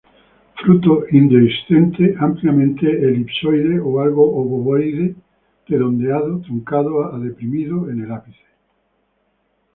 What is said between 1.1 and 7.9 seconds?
indehiscente ampliamente elipsoide o algo obovoide, redondeado truncado a deprimido